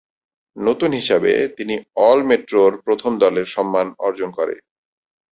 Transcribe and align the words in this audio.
নতুন 0.57 0.91
হিসাবে, 0.91 1.47
তিনি 1.57 1.75
অল-মেট্রোর 2.01 2.71
প্রথম 2.81 3.11
দলের 3.17 3.47
সম্মান 3.47 3.87
অর্জন 3.99 4.29
করে। 4.31 4.55